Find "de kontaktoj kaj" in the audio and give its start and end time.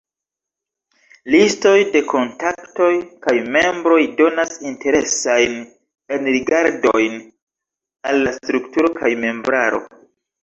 1.95-3.35